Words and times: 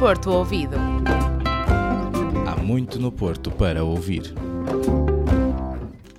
Porto 0.00 0.30
Ouvido. 0.30 0.76
Há 2.48 2.56
muito 2.56 2.98
no 2.98 3.12
Porto 3.12 3.50
para 3.50 3.84
ouvir. 3.84 4.32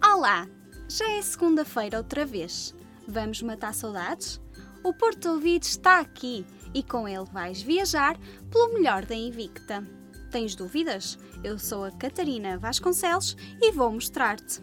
Olá! 0.06 0.48
Já 0.88 1.10
é 1.14 1.22
segunda-feira 1.24 1.98
outra 1.98 2.24
vez. 2.24 2.76
Vamos 3.08 3.42
matar 3.42 3.74
saudades? 3.74 4.40
O 4.84 4.94
Porto 4.94 5.30
Ouvido 5.30 5.64
está 5.64 6.00
aqui 6.00 6.46
e 6.76 6.84
com 6.84 7.08
ele 7.08 7.26
vais 7.34 7.64
viajar 7.64 8.16
pelo 8.52 8.72
melhor 8.72 9.04
da 9.04 9.16
Invicta. 9.16 9.84
Tens 10.30 10.54
dúvidas? 10.54 11.18
Eu 11.44 11.58
sou 11.58 11.84
a 11.84 11.92
Catarina 11.92 12.60
Vasconcelos 12.60 13.36
e 13.60 13.72
vou 13.72 13.92
mostrar-te. 13.92 14.62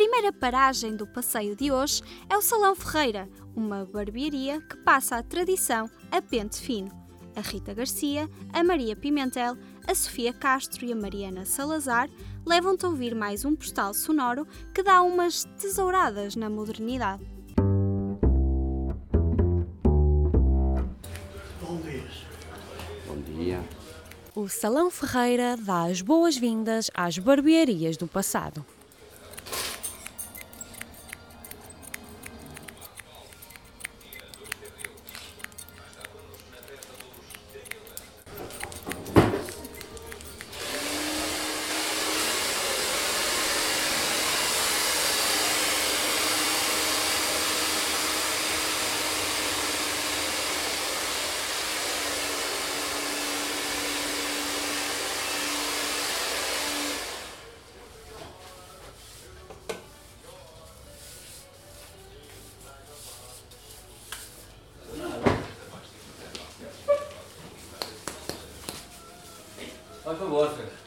Primeira 0.00 0.32
paragem 0.32 0.96
do 0.96 1.06
passeio 1.06 1.54
de 1.54 1.70
hoje 1.70 2.02
é 2.26 2.34
o 2.34 2.40
Salão 2.40 2.74
Ferreira, 2.74 3.28
uma 3.54 3.84
barbearia 3.84 4.58
que 4.58 4.74
passa 4.78 5.16
a 5.16 5.22
tradição 5.22 5.90
a 6.10 6.22
pente 6.22 6.58
fino. 6.58 6.90
A 7.36 7.42
Rita 7.42 7.74
Garcia, 7.74 8.26
a 8.50 8.64
Maria 8.64 8.96
Pimentel, 8.96 9.58
a 9.86 9.94
Sofia 9.94 10.32
Castro 10.32 10.86
e 10.86 10.92
a 10.92 10.96
Mariana 10.96 11.44
Salazar 11.44 12.08
levam-te 12.46 12.86
a 12.86 12.88
ouvir 12.88 13.14
mais 13.14 13.44
um 13.44 13.54
postal 13.54 13.92
sonoro 13.92 14.46
que 14.74 14.82
dá 14.82 15.02
umas 15.02 15.44
tesouradas 15.60 16.34
na 16.34 16.48
modernidade. 16.48 17.22
Bom 23.06 23.20
dia. 23.36 23.62
O 24.34 24.48
Salão 24.48 24.90
Ferreira 24.90 25.58
dá 25.58 25.82
as 25.82 26.00
boas-vindas 26.00 26.90
às 26.94 27.18
barbearias 27.18 27.98
do 27.98 28.08
passado. 28.08 28.64
Faz 70.20 70.28
favor, 70.28 70.50
senhor. 70.50 70.80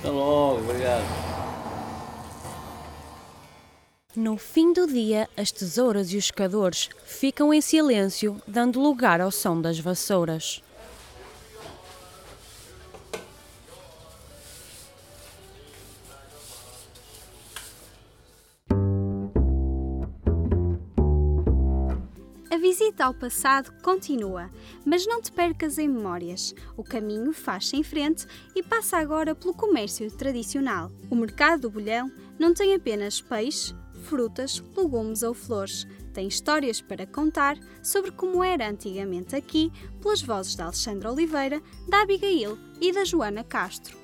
Até 0.00 0.10
logo, 0.10 0.58
obrigado. 0.64 1.23
No 4.16 4.36
fim 4.36 4.72
do 4.72 4.86
dia, 4.86 5.28
as 5.36 5.50
tesouras 5.50 6.12
e 6.12 6.16
os 6.16 6.26
escadores 6.26 6.88
ficam 7.04 7.52
em 7.52 7.60
silêncio, 7.60 8.40
dando 8.46 8.80
lugar 8.80 9.20
ao 9.20 9.32
som 9.32 9.60
das 9.60 9.76
vassouras. 9.80 10.62
A 22.48 22.56
visita 22.56 23.06
ao 23.06 23.14
passado 23.14 23.72
continua, 23.82 24.48
mas 24.86 25.04
não 25.08 25.20
te 25.20 25.32
percas 25.32 25.76
em 25.76 25.88
memórias. 25.88 26.54
O 26.76 26.84
caminho 26.84 27.32
faz-se 27.32 27.76
em 27.76 27.82
frente 27.82 28.28
e 28.54 28.62
passa 28.62 28.96
agora 28.96 29.34
pelo 29.34 29.54
comércio 29.54 30.08
tradicional. 30.12 30.92
O 31.10 31.16
mercado 31.16 31.62
do 31.62 31.70
bolhão 31.70 32.12
não 32.38 32.54
tem 32.54 32.74
apenas 32.74 33.20
peixe, 33.20 33.74
frutas, 34.04 34.62
legumes 34.76 35.22
ou 35.22 35.34
flores. 35.34 35.86
Tem 36.12 36.28
histórias 36.28 36.80
para 36.80 37.06
contar 37.06 37.56
sobre 37.82 38.12
como 38.12 38.44
era 38.44 38.68
antigamente 38.68 39.34
aqui, 39.34 39.72
pelas 40.00 40.22
vozes 40.22 40.54
da 40.54 40.64
Alexandra 40.66 41.10
Oliveira, 41.10 41.60
da 41.88 42.02
Abigail 42.02 42.58
e 42.80 42.92
da 42.92 43.04
Joana 43.04 43.42
Castro. 43.42 43.98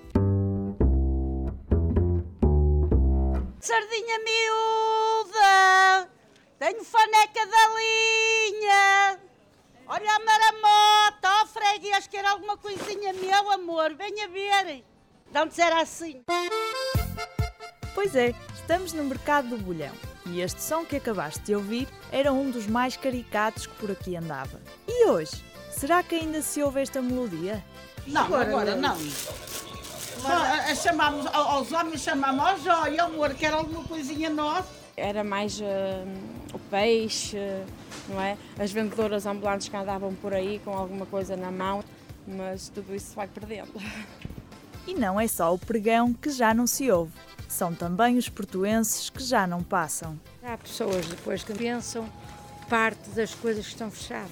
Sardinha 3.61 4.19
miúda! 4.19 6.11
Tenho 6.59 6.83
faneca 6.83 7.47
da 7.47 7.69
linha! 7.79 9.21
Olha 9.87 10.15
a 10.15 10.19
maramota! 10.19 11.29
Ó, 11.43 11.47
freguês, 11.47 12.07
quer 12.07 12.25
alguma 12.25 12.57
coisinha, 12.57 13.13
meu 13.13 13.51
amor? 13.51 13.95
Venha 13.95 14.29
ver! 14.29 14.85
Não 15.33 15.49
era 15.59 15.81
assim! 15.83 16.23
Pois 17.95 18.15
é, 18.15 18.35
estamos 18.71 18.93
no 18.93 19.03
mercado 19.03 19.49
do 19.49 19.59
bolhão 19.59 19.91
e 20.27 20.41
este 20.41 20.63
som 20.63 20.85
que 20.85 20.95
acabaste 20.95 21.41
de 21.41 21.57
ouvir 21.57 21.89
era 22.13 22.33
um 22.33 22.53
dos 22.53 22.69
mais 22.69 22.97
caricatos 22.97 23.67
que 23.67 23.75
por 23.75 23.91
aqui 23.91 24.15
andava. 24.17 24.61
E 24.87 25.07
hoje, 25.07 25.43
será 25.73 26.05
que 26.05 26.15
ainda 26.15 26.41
se 26.41 26.63
ouve 26.63 26.81
esta 26.81 27.03
melodia? 27.03 27.65
Não, 28.07 28.33
agora, 28.33 28.77
não. 28.77 28.97
Só, 28.97 30.29
a- 30.29 30.71
a 30.71 30.75
chamamos, 30.77 31.27
ao- 31.27 31.49
aos 31.49 31.73
homens 31.73 32.01
chamamos 32.01 32.45
ao 32.45 32.59
jóia, 32.61 33.03
amor, 33.03 33.35
quer 33.35 33.53
alguma 33.53 33.83
coisinha 33.83 34.31
nossa? 34.31 34.69
era 34.97 35.25
mais 35.25 35.59
eh, 35.61 36.05
o 36.53 36.59
peixe, 36.59 37.39
não 38.09 38.21
é? 38.21 38.37
As 38.57 38.71
vendedoras 38.71 39.25
ambulantes 39.27 39.69
que 39.69 39.77
andavam 39.77 40.15
por 40.15 40.33
aí 40.33 40.61
com 40.65 40.71
alguma 40.77 41.07
coisa 41.07 41.37
na 41.37 41.51
mão, 41.51 41.83
mas 42.25 42.69
tudo 42.69 42.95
isso 42.95 43.17
vai 43.17 43.27
perdendo. 43.27 43.73
E 44.87 44.95
não 44.95 45.19
é 45.21 45.27
só 45.27 45.55
o 45.55 45.59
pregão 45.59 46.13
que 46.13 46.31
já 46.31 46.53
não 46.53 46.67
se 46.67 46.91
ouve, 46.91 47.13
são 47.51 47.75
também 47.75 48.17
os 48.17 48.29
portuenses 48.29 49.11
que 49.11 49.23
já 49.23 49.47
não 49.47 49.63
passam. 49.63 50.19
Há 50.43 50.57
pessoas 50.57 51.05
depois 51.07 51.43
que 51.43 51.53
pensam 51.53 52.09
parte 52.69 53.11
das 53.11 53.35
coisas 53.35 53.67
que 53.67 53.73
estão 53.73 53.91
fechadas. 53.91 54.31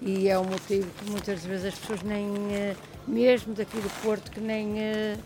E 0.00 0.28
é 0.28 0.36
o 0.36 0.44
motivo 0.44 0.90
que 0.98 1.10
muitas 1.10 1.44
vezes 1.44 1.66
as 1.66 1.78
pessoas 1.78 2.02
nem, 2.02 2.26
eh, 2.52 2.74
mesmo 3.06 3.54
daqui 3.54 3.76
do 3.76 3.88
Porto, 4.02 4.32
que 4.32 4.40
nem, 4.40 4.80
eh, 4.80 5.16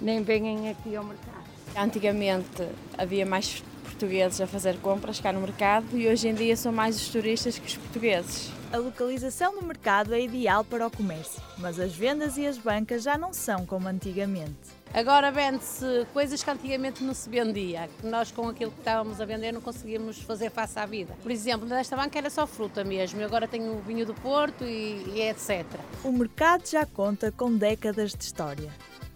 nem 0.00 0.24
vêm 0.24 0.70
aqui 0.70 0.96
ao 0.96 1.04
mercado. 1.04 1.44
Antigamente 1.76 2.68
havia 2.98 3.24
mais 3.24 3.62
portugueses 3.84 4.40
a 4.40 4.46
fazer 4.46 4.76
compras 4.78 5.20
cá 5.20 5.32
no 5.32 5.40
mercado 5.40 5.86
e 5.96 6.08
hoje 6.08 6.26
em 6.26 6.34
dia 6.34 6.56
são 6.56 6.72
mais 6.72 6.96
os 6.96 7.08
turistas 7.08 7.58
que 7.58 7.66
os 7.66 7.76
portugueses. 7.76 8.50
A 8.74 8.76
localização 8.76 9.54
do 9.54 9.64
mercado 9.64 10.12
é 10.12 10.20
ideal 10.20 10.64
para 10.64 10.84
o 10.84 10.90
comércio, 10.90 11.40
mas 11.58 11.78
as 11.78 11.94
vendas 11.94 12.36
e 12.36 12.44
as 12.44 12.58
bancas 12.58 13.04
já 13.04 13.16
não 13.16 13.32
são 13.32 13.64
como 13.64 13.86
antigamente. 13.86 14.58
Agora 14.92 15.30
vende-se 15.30 16.04
coisas 16.12 16.42
que 16.42 16.50
antigamente 16.50 17.04
não 17.04 17.14
se 17.14 17.30
vendia, 17.30 17.88
que 18.00 18.04
nós 18.04 18.32
com 18.32 18.48
aquilo 18.48 18.72
que 18.72 18.80
estávamos 18.80 19.20
a 19.20 19.24
vender 19.24 19.52
não 19.52 19.60
conseguíamos 19.60 20.20
fazer 20.22 20.50
face 20.50 20.76
à 20.76 20.86
vida. 20.86 21.14
Por 21.22 21.30
exemplo, 21.30 21.68
nesta 21.68 21.94
banca 21.94 22.18
era 22.18 22.28
só 22.28 22.48
fruta 22.48 22.82
mesmo, 22.82 23.22
agora 23.22 23.46
tenho 23.46 23.76
o 23.76 23.80
vinho 23.80 24.04
do 24.04 24.12
Porto 24.12 24.64
e, 24.64 25.04
e 25.14 25.22
etc. 25.22 25.64
O 26.02 26.10
mercado 26.10 26.66
já 26.66 26.84
conta 26.84 27.30
com 27.30 27.56
décadas 27.56 28.12
de 28.12 28.24
história. 28.24 28.72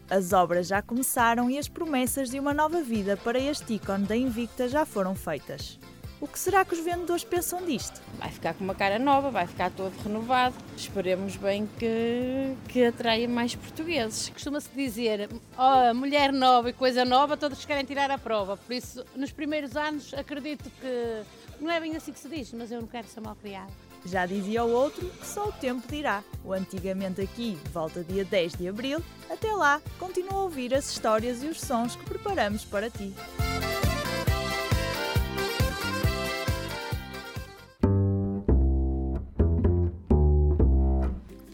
As 0.09 0.33
obras 0.33 0.69
já 0.69 0.81
começaram 0.81 1.51
e 1.51 1.59
as 1.59 1.67
promessas 1.67 2.31
de 2.31 2.39
uma 2.39 2.55
nova 2.55 2.81
vida 2.81 3.17
para 3.17 3.41
este 3.41 3.75
ícone 3.75 4.07
da 4.07 4.17
Invicta 4.17 4.69
já 4.69 4.87
foram 4.87 5.17
feitas. 5.17 5.81
O 6.21 6.27
que 6.27 6.39
será 6.39 6.65
que 6.65 6.75
os 6.75 6.81
vendedores 6.81 7.23
pensam 7.23 7.65
disto? 7.65 8.01
Vai 8.19 8.31
ficar 8.31 8.53
com 8.53 8.65
uma 8.65 8.75
cara 8.75 8.99
nova, 8.99 9.31
vai 9.31 9.47
ficar 9.47 9.71
todo 9.71 9.95
renovado. 10.03 10.55
Esperemos 10.77 11.37
bem 11.37 11.69
que, 11.79 12.57
que 12.69 12.85
atraia 12.85 13.29
mais 13.29 13.55
portugueses. 13.55 14.29
Costuma-se 14.31 14.69
dizer, 14.75 15.29
oh, 15.57 15.95
mulher 15.95 16.33
nova 16.33 16.71
e 16.71 16.73
coisa 16.73 17.05
nova, 17.05 17.37
todos 17.37 17.65
querem 17.65 17.85
tirar 17.85 18.11
a 18.11 18.19
prova. 18.19 18.57
Por 18.57 18.73
isso, 18.73 19.05
nos 19.15 19.31
primeiros 19.31 19.77
anos, 19.77 20.13
acredito 20.13 20.69
que 20.81 21.23
não 21.61 21.71
é 21.71 21.81
bem 21.81 21.95
assim 21.95 22.13
que 22.13 22.19
se 22.19 22.29
diz, 22.29 22.53
mas 22.53 22.73
eu 22.73 22.81
não 22.81 22.89
quero 22.89 23.07
ser 23.07 23.21
mal 23.21 23.37
criada. 23.37 23.71
Já 24.05 24.27
dizia 24.27 24.65
o 24.65 24.73
outro 24.73 25.09
que 25.09 25.27
só 25.27 25.49
o 25.49 25.53
tempo 25.53 25.87
dirá. 25.89 26.25
O 26.45 26.53
antigamente 26.53 27.21
aqui 27.21 27.57
volta 27.73 28.03
dia 28.03 28.25
10 28.25 28.55
de 28.55 28.69
abril. 28.69 29.01
Até 29.31 29.53
lá, 29.53 29.81
continua 30.01 30.35
a 30.35 30.43
ouvir 30.43 30.75
as 30.75 30.91
histórias 30.91 31.45
e 31.45 31.47
os 31.47 31.61
sons 31.61 31.95
que 31.95 32.05
preparamos 32.05 32.65
para 32.65 32.91
ti. 32.91 33.15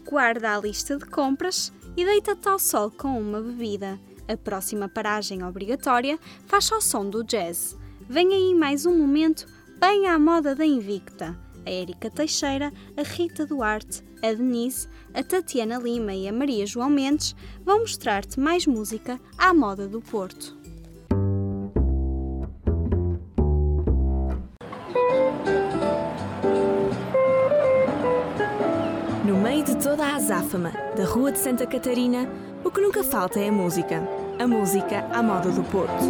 Guarda 0.07 0.55
a 0.55 0.61
lista 0.61 0.97
de 0.97 1.05
compras 1.05 1.73
e 1.97 2.05
deita-te 2.05 2.47
ao 2.47 2.59
sol 2.59 2.91
com 2.91 3.19
uma 3.19 3.41
bebida. 3.41 3.99
A 4.27 4.37
próxima 4.37 4.87
paragem 4.87 5.43
obrigatória 5.43 6.19
faz 6.45 6.71
ao 6.71 6.79
som 6.79 7.09
do 7.09 7.23
jazz. 7.23 7.75
Vem 8.07 8.31
aí 8.31 8.53
mais 8.53 8.85
um 8.85 8.95
momento 8.95 9.47
bem 9.79 10.07
à 10.07 10.19
moda 10.19 10.53
da 10.53 10.63
Invicta. 10.63 11.35
A 11.65 11.69
Érica 11.71 12.11
Teixeira, 12.11 12.71
a 12.95 13.01
Rita 13.01 13.47
Duarte, 13.47 14.03
a 14.21 14.31
Denise, 14.31 14.87
a 15.11 15.23
Tatiana 15.23 15.79
Lima 15.79 16.13
e 16.13 16.27
a 16.27 16.33
Maria 16.33 16.67
João 16.67 16.91
Mendes 16.91 17.35
vão 17.63 17.79
mostrar-te 17.79 18.39
mais 18.39 18.67
música 18.67 19.19
à 19.35 19.55
moda 19.55 19.87
do 19.87 20.01
Porto. 20.01 20.64
Toda 29.95 30.09
a 30.09 30.15
azáfama 30.17 30.73
da 30.97 31.05
Rua 31.05 31.31
de 31.31 31.39
Santa 31.39 31.65
Catarina, 31.65 32.29
o 32.65 32.69
que 32.69 32.81
nunca 32.81 33.01
falta 33.01 33.39
é 33.39 33.47
a 33.47 33.51
música. 33.51 34.03
A 34.37 34.45
música 34.45 35.07
à 35.09 35.23
moda 35.23 35.49
do 35.49 35.63
Porto. 35.63 36.03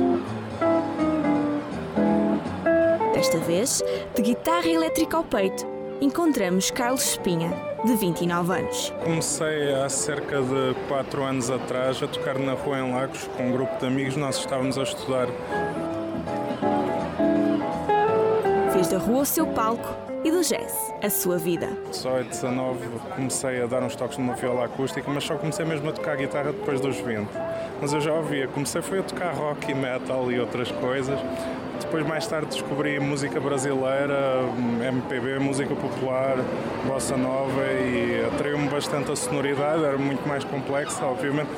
Desta 3.13 3.37
vez, 3.37 3.83
de 4.15 4.23
guitarra 4.23 4.67
elétrica 4.67 5.17
ao 5.17 5.23
peito, 5.23 5.67
encontramos 6.01 6.71
Carlos 6.71 7.11
Espinha, 7.11 7.53
de 7.85 7.95
29 7.95 8.53
anos. 8.53 8.91
Comecei 9.03 9.75
há 9.75 9.88
cerca 9.88 10.41
de 10.41 10.75
4 10.88 11.23
anos 11.23 11.51
atrás 11.51 12.01
a 12.01 12.07
tocar 12.07 12.39
na 12.39 12.53
rua 12.53 12.79
em 12.79 12.91
Lagos 12.91 13.29
com 13.38 13.49
um 13.49 13.51
grupo 13.51 13.77
de 13.77 13.85
amigos. 13.85 14.15
Nós 14.15 14.38
estávamos 14.38 14.79
a 14.79 14.83
estudar. 14.83 15.27
Fez 18.85 18.87
da 18.87 18.97
rua 18.99 19.21
o 19.21 19.25
seu 19.25 19.47
palco 19.47 19.95
e 20.23 20.29
do 20.29 20.41
jazz 20.41 20.93
a 21.01 21.09
sua 21.09 21.37
vida. 21.37 21.69
Só 21.91 22.19
em 22.21 22.25
19 22.25 22.87
comecei 23.15 23.61
a 23.61 23.65
dar 23.65 23.81
uns 23.81 23.95
toques 23.95 24.17
numa 24.17 24.35
viola 24.35 24.65
acústica, 24.65 25.09
mas 25.09 25.23
só 25.23 25.35
comecei 25.37 25.65
mesmo 25.65 25.89
a 25.89 25.91
tocar 25.91 26.15
guitarra 26.17 26.51
depois 26.51 26.79
dos 26.79 26.97
20. 26.97 27.27
Mas 27.81 27.93
eu 27.93 28.01
já 28.01 28.13
ouvia, 28.13 28.47
comecei 28.47 28.81
foi 28.81 28.99
a 28.99 29.03
tocar 29.03 29.33
rock 29.33 29.71
e 29.71 29.75
metal 29.75 30.31
e 30.31 30.39
outras 30.39 30.71
coisas. 30.71 31.19
Depois, 31.81 32.06
mais 32.06 32.27
tarde, 32.27 32.48
descobri 32.48 33.00
música 33.00 33.39
brasileira, 33.39 34.42
MPB, 34.81 35.39
música 35.39 35.75
popular, 35.75 36.36
bossa 36.86 37.16
nova 37.16 37.63
e 37.63 38.25
atraiu-me 38.33 38.68
bastante 38.68 39.12
a 39.12 39.16
sonoridade, 39.16 39.83
era 39.83 39.98
muito 39.98 40.27
mais 40.27 40.44
complexa, 40.44 41.06
obviamente, 41.06 41.50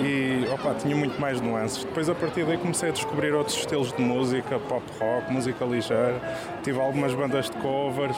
e 0.00 0.46
opa, 0.52 0.74
tinha 0.74 0.94
muito 0.94 1.20
mais 1.20 1.40
nuances. 1.40 1.84
Depois, 1.84 2.08
a 2.08 2.14
partir 2.14 2.44
daí, 2.44 2.58
comecei 2.58 2.90
a 2.90 2.92
descobrir 2.92 3.32
outros 3.32 3.56
estilos 3.56 3.92
de 3.92 4.02
música, 4.02 4.58
pop 4.58 4.84
rock, 4.98 5.32
música 5.32 5.64
ligeira, 5.64 6.20
tive 6.62 6.80
algumas 6.80 7.14
bandas 7.14 7.50
de 7.50 7.56
covers. 7.56 8.16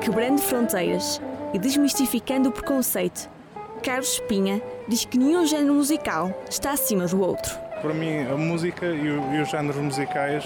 Quebrando 0.00 0.40
fronteiras 0.40 1.20
e 1.52 1.58
desmistificando 1.58 2.48
o 2.48 2.52
preconceito, 2.52 3.28
Carlos 3.82 4.12
Espinha 4.12 4.62
diz 4.86 5.04
que 5.04 5.18
nenhum 5.18 5.44
género 5.46 5.74
musical 5.74 6.32
está 6.48 6.70
acima 6.70 7.06
do 7.06 7.20
outro. 7.20 7.52
Para 7.80 7.92
mim, 7.92 8.26
a 8.30 8.36
música 8.36 8.86
e, 8.86 9.10
o, 9.10 9.34
e 9.34 9.42
os 9.42 9.50
géneros 9.50 9.76
musicais 9.76 10.44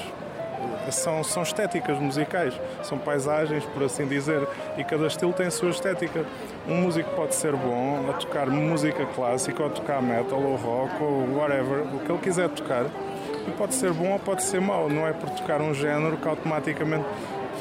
são, 0.90 1.22
são 1.22 1.42
estéticas 1.42 1.98
musicais, 1.98 2.54
são 2.82 2.98
paisagens, 2.98 3.64
por 3.66 3.82
assim 3.82 4.06
dizer, 4.06 4.46
e 4.76 4.84
cada 4.84 5.06
estilo 5.06 5.32
tem 5.32 5.46
a 5.46 5.50
sua 5.50 5.70
estética. 5.70 6.24
Um 6.66 6.80
músico 6.82 7.10
pode 7.14 7.34
ser 7.34 7.54
bom 7.54 8.08
a 8.08 8.14
tocar 8.14 8.46
música 8.48 9.04
clássica, 9.06 9.62
ou 9.62 9.68
a 9.68 9.72
tocar 9.72 10.02
metal, 10.02 10.40
ou 10.40 10.56
rock, 10.56 11.02
ou 11.02 11.36
whatever, 11.36 11.82
o 11.94 11.98
que 12.00 12.10
ele 12.10 12.20
quiser 12.20 12.48
tocar. 12.48 12.86
E 13.46 13.50
pode 13.52 13.74
ser 13.74 13.92
bom 13.92 14.12
ou 14.12 14.18
pode 14.18 14.42
ser 14.42 14.60
mau, 14.60 14.88
não 14.88 15.06
é 15.06 15.12
por 15.12 15.30
tocar 15.30 15.60
um 15.60 15.72
género 15.72 16.16
que 16.16 16.26
automaticamente 16.26 17.04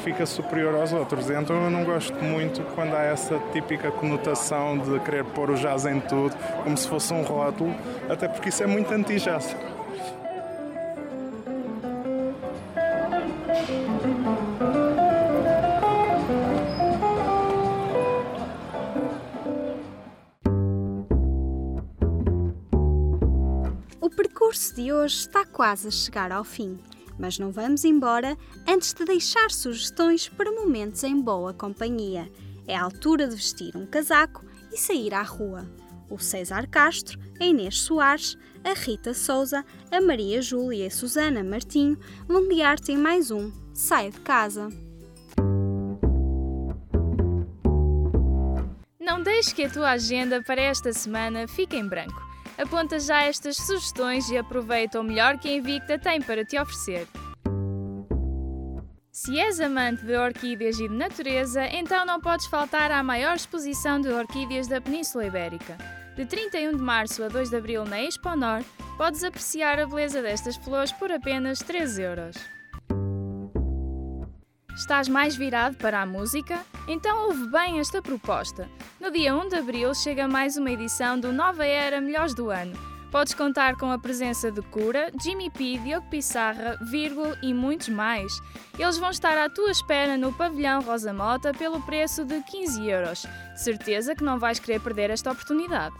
fica 0.06 0.24
superior 0.24 0.72
aos 0.76 0.92
outros. 0.92 1.28
Então 1.30 1.64
eu 1.64 1.68
não 1.68 1.82
gosto 1.82 2.14
muito 2.22 2.62
quando 2.76 2.94
há 2.94 3.02
essa 3.02 3.40
típica 3.52 3.90
conotação 3.90 4.78
de 4.78 5.00
querer 5.00 5.24
pôr 5.24 5.50
o 5.50 5.54
jazz 5.56 5.84
em 5.84 5.98
tudo, 5.98 6.32
como 6.62 6.76
se 6.76 6.86
fosse 6.86 7.12
um 7.12 7.22
rótulo, 7.22 7.74
até 8.08 8.28
porque 8.28 8.50
isso 8.50 8.62
é 8.62 8.68
muito 8.68 8.92
anti-jazz. 8.94 9.56
O 24.00 24.08
percurso 24.08 24.72
de 24.76 24.92
hoje 24.92 25.16
está 25.16 25.44
quase 25.44 25.88
a 25.88 25.90
chegar 25.90 26.30
ao 26.30 26.44
fim, 26.44 26.78
mas 27.18 27.38
não 27.38 27.50
vamos 27.50 27.84
embora 27.84 28.36
antes 28.66 28.92
de 28.92 29.04
deixar 29.04 29.50
sugestões 29.50 30.28
para 30.28 30.52
momentos 30.52 31.02
em 31.04 31.20
boa 31.20 31.52
companhia. 31.52 32.30
É 32.66 32.76
a 32.76 32.82
altura 32.82 33.28
de 33.28 33.36
vestir 33.36 33.76
um 33.76 33.86
casaco 33.86 34.44
e 34.72 34.76
sair 34.76 35.14
à 35.14 35.22
rua. 35.22 35.66
O 36.10 36.18
César 36.18 36.68
Castro, 36.68 37.18
a 37.40 37.44
Inês 37.44 37.80
Soares, 37.80 38.36
a 38.64 38.72
Rita 38.74 39.14
Souza, 39.14 39.64
a 39.90 40.00
Maria 40.00 40.40
Júlia 40.42 40.84
e 40.84 40.86
a 40.86 40.90
Susana 40.90 41.42
Martinho 41.42 41.98
vão 42.26 42.48
guiar-te 42.48 42.92
em 42.92 42.96
mais 42.96 43.30
um 43.30 43.50
Sai 43.74 44.10
de 44.10 44.20
Casa. 44.20 44.68
Não 49.00 49.22
deixes 49.22 49.52
que 49.52 49.64
a 49.64 49.70
tua 49.70 49.90
agenda 49.90 50.42
para 50.42 50.60
esta 50.60 50.92
semana 50.92 51.46
fique 51.46 51.76
em 51.76 51.86
branco. 51.86 52.35
Aponta 52.58 52.98
já 52.98 53.22
estas 53.22 53.56
sugestões 53.56 54.30
e 54.30 54.38
aproveita 54.38 54.98
o 55.00 55.04
melhor 55.04 55.38
que 55.38 55.48
a 55.48 55.56
Invicta 55.56 55.98
tem 55.98 56.22
para 56.22 56.44
te 56.44 56.58
oferecer. 56.58 57.06
Se 59.12 59.38
és 59.38 59.60
amante 59.60 60.04
de 60.04 60.14
orquídeas 60.16 60.78
e 60.78 60.88
de 60.88 60.94
natureza, 60.94 61.66
então 61.66 62.04
não 62.04 62.20
podes 62.20 62.46
faltar 62.46 62.90
à 62.90 63.02
maior 63.02 63.36
exposição 63.36 64.00
de 64.00 64.08
orquídeas 64.08 64.68
da 64.68 64.80
Península 64.80 65.26
Ibérica. 65.26 65.76
De 66.16 66.24
31 66.24 66.76
de 66.76 66.82
março 66.82 67.22
a 67.22 67.28
2 67.28 67.50
de 67.50 67.56
abril 67.56 67.84
na 67.84 68.00
Expo 68.02 68.34
Nor, 68.34 68.62
podes 68.96 69.22
apreciar 69.22 69.78
a 69.78 69.86
beleza 69.86 70.22
destas 70.22 70.56
flores 70.56 70.92
por 70.92 71.12
apenas 71.12 71.58
3 71.58 71.98
euros. 71.98 72.55
Estás 74.76 75.08
mais 75.08 75.34
virado 75.34 75.74
para 75.76 76.02
a 76.02 76.06
música? 76.06 76.62
Então 76.86 77.28
ouve 77.28 77.48
bem 77.48 77.80
esta 77.80 78.02
proposta. 78.02 78.68
No 79.00 79.10
dia 79.10 79.34
1 79.34 79.48
de 79.48 79.56
abril 79.56 79.94
chega 79.94 80.28
mais 80.28 80.58
uma 80.58 80.70
edição 80.70 81.18
do 81.18 81.32
Nova 81.32 81.64
Era 81.64 81.98
Melhores 81.98 82.34
do 82.34 82.50
Ano. 82.50 82.78
Podes 83.10 83.32
contar 83.32 83.76
com 83.76 83.90
a 83.90 83.98
presença 83.98 84.52
de 84.52 84.60
Cura, 84.60 85.10
Jimmy 85.22 85.48
P, 85.48 85.78
Diogo 85.78 86.06
Pissarra, 86.10 86.76
Vírgul 86.82 87.34
e 87.42 87.54
muitos 87.54 87.88
mais. 87.88 88.30
Eles 88.78 88.98
vão 88.98 89.08
estar 89.08 89.38
à 89.38 89.48
tua 89.48 89.70
espera 89.70 90.18
no 90.18 90.30
pavilhão 90.30 90.82
Rosa 90.82 91.10
Mota 91.10 91.54
pelo 91.54 91.80
preço 91.80 92.26
de 92.26 92.42
15 92.42 92.86
euros. 92.86 93.26
De 93.54 93.62
certeza 93.62 94.14
que 94.14 94.22
não 94.22 94.38
vais 94.38 94.58
querer 94.58 94.82
perder 94.82 95.08
esta 95.08 95.32
oportunidade. 95.32 95.96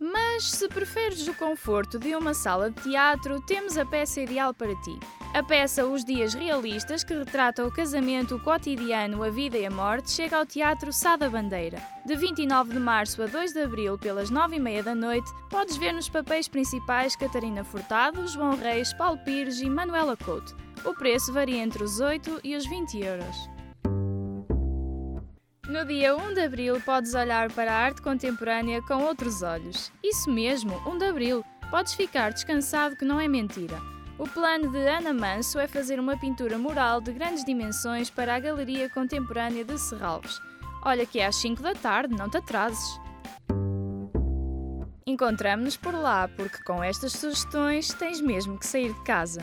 Mas 0.00 0.50
se 0.50 0.66
preferes 0.66 1.28
o 1.28 1.34
conforto 1.34 2.00
de 2.00 2.16
uma 2.16 2.34
sala 2.34 2.68
de 2.68 2.82
teatro, 2.82 3.40
temos 3.46 3.78
a 3.78 3.86
peça 3.86 4.20
ideal 4.20 4.52
para 4.52 4.74
ti. 4.80 4.98
A 5.38 5.42
peça 5.44 5.86
Os 5.86 6.04
Dias 6.04 6.34
Realistas, 6.34 7.04
que 7.04 7.14
retrata 7.14 7.64
o 7.64 7.70
casamento 7.70 8.34
o 8.34 8.40
cotidiano, 8.40 9.22
a 9.22 9.30
vida 9.30 9.56
e 9.56 9.64
a 9.64 9.70
morte, 9.70 10.10
chega 10.10 10.36
ao 10.36 10.44
Teatro 10.44 10.92
Sá 10.92 11.14
da 11.14 11.30
Bandeira. 11.30 11.80
De 12.04 12.16
29 12.16 12.72
de 12.72 12.80
março 12.80 13.22
a 13.22 13.26
2 13.26 13.52
de 13.52 13.62
abril, 13.62 13.96
pelas 13.96 14.32
9h30 14.32 14.82
da 14.82 14.96
noite, 14.96 15.30
podes 15.48 15.76
ver 15.76 15.92
nos 15.92 16.08
papéis 16.08 16.48
principais 16.48 17.14
Catarina 17.14 17.62
Furtado, 17.62 18.26
João 18.26 18.56
Reis, 18.56 18.92
Paulo 18.92 19.16
Pires 19.18 19.60
e 19.60 19.70
Manuela 19.70 20.16
Couto. 20.16 20.56
O 20.84 20.92
preço 20.92 21.32
varia 21.32 21.62
entre 21.62 21.84
os 21.84 22.00
8 22.00 22.40
e 22.42 22.56
os 22.56 22.66
20 22.66 22.98
euros. 22.98 23.36
No 25.68 25.84
dia 25.86 26.16
1 26.16 26.34
de 26.34 26.40
Abril 26.40 26.80
podes 26.80 27.14
olhar 27.14 27.52
para 27.52 27.70
a 27.72 27.76
arte 27.76 28.02
contemporânea 28.02 28.82
com 28.82 29.04
outros 29.04 29.40
olhos. 29.42 29.92
Isso 30.02 30.28
mesmo, 30.28 30.82
1 30.84 30.98
de 30.98 31.04
Abril. 31.04 31.44
Podes 31.70 31.94
ficar 31.94 32.32
descansado 32.32 32.96
que 32.96 33.04
não 33.04 33.20
é 33.20 33.28
mentira. 33.28 33.80
O 34.18 34.26
plano 34.26 34.68
de 34.72 34.78
Ana 34.78 35.14
Manso 35.14 35.60
é 35.60 35.68
fazer 35.68 36.00
uma 36.00 36.18
pintura 36.18 36.58
mural 36.58 37.00
de 37.00 37.12
grandes 37.12 37.44
dimensões 37.44 38.10
para 38.10 38.34
a 38.34 38.40
Galeria 38.40 38.90
Contemporânea 38.90 39.64
de 39.64 39.78
Serralves. 39.78 40.40
Olha 40.84 41.06
que 41.06 41.20
é 41.20 41.26
às 41.26 41.36
5 41.36 41.62
da 41.62 41.72
tarde, 41.72 42.16
não 42.16 42.28
te 42.28 42.36
atrases. 42.36 43.00
Encontramos-nos 45.06 45.76
por 45.76 45.94
lá, 45.94 46.26
porque 46.26 46.60
com 46.64 46.82
estas 46.82 47.12
sugestões 47.12 47.94
tens 47.94 48.20
mesmo 48.20 48.58
que 48.58 48.66
sair 48.66 48.92
de 48.92 49.04
casa. 49.04 49.40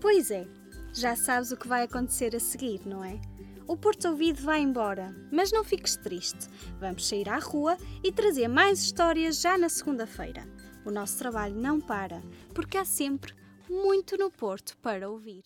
Pois 0.00 0.32
é, 0.32 0.44
já 0.92 1.14
sabes 1.14 1.52
o 1.52 1.56
que 1.56 1.68
vai 1.68 1.84
acontecer 1.84 2.34
a 2.34 2.40
seguir, 2.40 2.80
não 2.84 3.04
é? 3.04 3.20
O 3.68 3.76
Porto 3.76 4.06
Ouvido 4.08 4.40
vai 4.42 4.60
embora, 4.60 5.12
mas 5.32 5.50
não 5.50 5.64
fiques 5.64 5.96
triste. 5.96 6.48
Vamos 6.78 7.08
sair 7.08 7.28
à 7.28 7.38
rua 7.38 7.76
e 8.02 8.12
trazer 8.12 8.46
mais 8.46 8.80
histórias 8.80 9.40
já 9.40 9.58
na 9.58 9.68
segunda-feira. 9.68 10.46
O 10.84 10.90
nosso 10.92 11.18
trabalho 11.18 11.56
não 11.56 11.80
para, 11.80 12.22
porque 12.54 12.78
há 12.78 12.84
sempre 12.84 13.34
muito 13.68 14.16
no 14.16 14.30
Porto 14.30 14.76
para 14.78 15.10
ouvir. 15.10 15.42